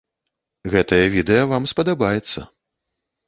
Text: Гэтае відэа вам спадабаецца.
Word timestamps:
Гэтае 0.75 1.01
відэа 1.15 1.43
вам 1.53 1.63
спадабаецца. 1.73 2.39